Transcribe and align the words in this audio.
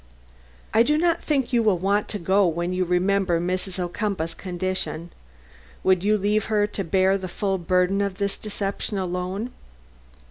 "I 0.73 0.81
do 0.81 0.97
not 0.97 1.23
think 1.23 1.53
you 1.53 1.61
will 1.61 1.77
want 1.77 2.07
to 2.07 2.17
go 2.17 2.47
when 2.47 2.73
you 2.73 2.85
remember 2.85 3.39
Mrs. 3.39 3.77
Ocumpaugh's 3.77 4.33
condition. 4.33 5.11
Would 5.83 6.03
you 6.03 6.17
leave 6.17 6.45
her 6.45 6.65
to 6.65 6.83
bear 6.83 7.19
the 7.19 7.27
full 7.27 7.59
burden 7.59 8.01
of 8.01 8.17
this 8.17 8.35
deception 8.35 8.97
alone? 8.97 9.51